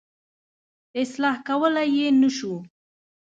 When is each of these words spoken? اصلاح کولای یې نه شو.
اصلاح 1.01 1.35
کولای 1.47 1.89
یې 1.97 2.07
نه 2.21 2.29
شو. 2.37 2.53